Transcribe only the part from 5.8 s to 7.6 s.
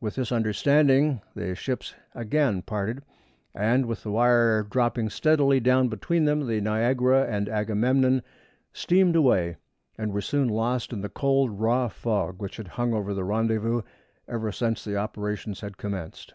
between them, the Niagara and